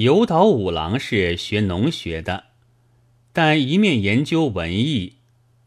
[0.00, 2.44] 有岛五郎是学农学的，
[3.34, 5.16] 但一面研究文艺，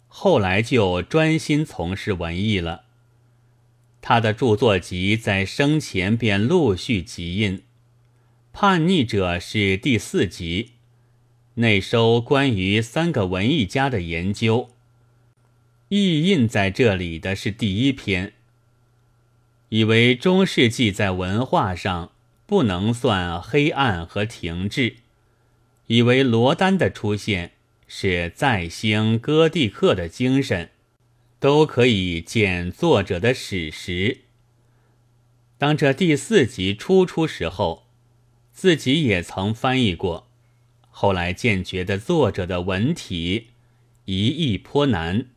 [0.08, 2.86] 后来就专心从事文艺了。
[4.02, 7.58] 他的著作集在生前便陆续集印，
[8.52, 10.72] 《叛逆者》是第四集，
[11.54, 14.72] 内收关于三个文艺家的研究。
[15.90, 18.34] 意印在这里的是第一篇。
[19.70, 22.12] 以为中世纪在文化上
[22.46, 24.98] 不能算黑暗和停滞，
[25.88, 27.52] 以为罗丹的出现
[27.88, 30.70] 是再兴哥蒂克的精神，
[31.40, 34.20] 都可以见作者的史实。
[35.58, 37.86] 当这第四集初出时候，
[38.52, 40.28] 自己也曾翻译过，
[40.90, 43.48] 后来渐觉得作者的文体
[44.06, 45.28] 一意颇难。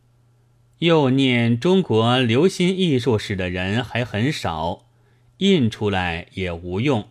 [0.79, 4.86] 又念中国留心艺术史的人还很少，
[5.37, 7.09] 印出来也无用，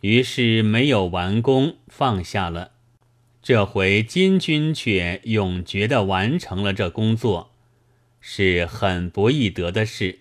[0.00, 2.72] 于是没有完工，放下了。
[3.42, 7.52] 这回金军却永绝地完成了这工作，
[8.20, 10.18] 是很不易得的事。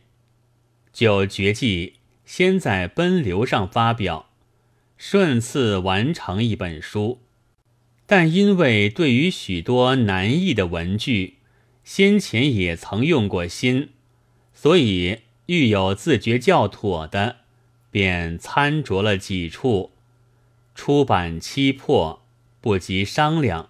[0.94, 1.94] 就决计
[2.26, 4.30] 先在奔流上发表，
[4.98, 7.22] 顺次完成一本书，
[8.06, 11.36] 但因为对于许多难译的文句。
[11.84, 13.92] 先前也曾用过心，
[14.54, 17.38] 所以欲有自觉较妥的，
[17.92, 19.92] 便参酌了几处。
[20.76, 22.22] 出版期迫，
[22.62, 23.70] 不及商量，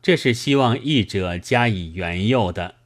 [0.00, 2.76] 这是希望译者加以援诱的。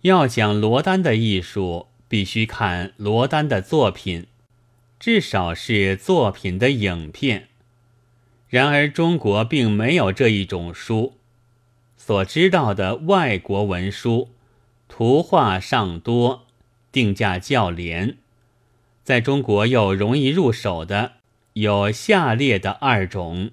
[0.00, 4.26] 要讲罗丹的艺术，必须看罗丹的作品，
[4.98, 7.48] 至少是作品的影片。
[8.48, 11.14] 然而中国并没有这一种书。
[11.96, 14.30] 所知道的外国文书，
[14.90, 16.46] 图画尚多，
[16.90, 18.18] 定价较廉。
[19.04, 21.12] 在中国又容易入手的
[21.52, 23.52] 有下列的二种：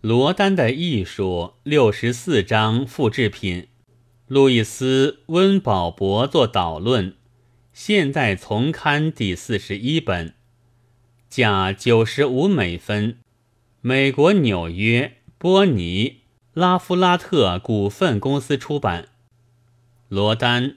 [0.00, 3.66] 罗丹的艺术六十四章复制品，
[4.28, 7.14] 路易斯温保博作导论，
[7.72, 10.34] 现代丛刊第四十一本，
[11.28, 13.18] 价九十五美分，
[13.80, 16.20] 美国纽约波尼。
[16.52, 19.08] 拉夫拉特股份公司出版，
[20.10, 20.74] 罗丹，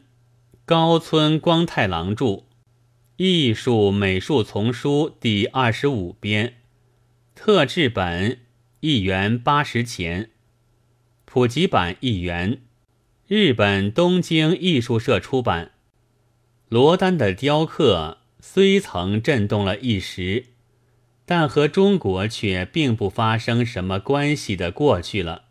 [0.63, 2.25] 高村光太郎著，
[3.17, 6.57] 《艺术美术丛书》第二十五编，
[7.33, 8.41] 特制本
[8.81, 10.29] 一元八十钱，
[11.25, 12.61] 普及版一元，
[13.27, 15.71] 日本东京艺术社出版。
[16.69, 20.49] 罗丹的雕刻虽曾震动了一时，
[21.25, 25.45] 但和中国却并不发生什么关系的过去了。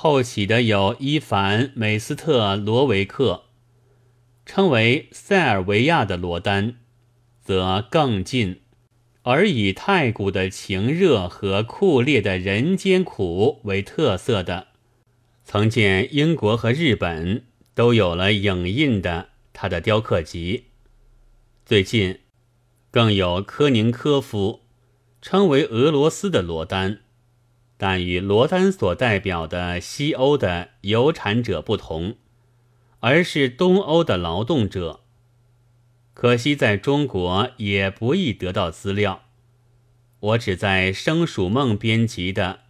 [0.00, 3.46] 后起的有伊凡·美斯特罗维克，
[4.46, 6.76] 称为塞尔维亚的罗丹，
[7.42, 8.60] 则更近，
[9.22, 14.68] 而以太古的情热和酷烈的人间苦为特色的，
[15.44, 20.66] 曾见英国和日本都有了影印的他的雕刻集。
[21.66, 22.20] 最近，
[22.92, 24.60] 更有科宁科夫，
[25.20, 27.00] 称为俄罗斯的罗丹。
[27.78, 32.16] 但与罗丹所代表的西欧的有产者不同，
[32.98, 35.00] 而是东欧的劳动者。
[36.12, 39.22] 可惜在中国也不易得到资料。
[40.18, 42.62] 我只在生鼠梦编辑的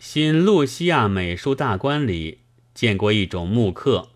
[0.02, 2.38] 《新露西亚美术大观》里
[2.72, 4.08] 见过一种木刻，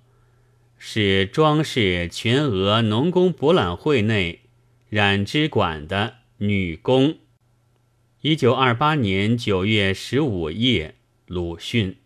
[0.79, 4.41] 是装饰全俄农工博览会内
[4.89, 7.19] 染织馆的女工。
[8.23, 10.95] 一九二八年九月十五夜，
[11.25, 12.00] 鲁迅。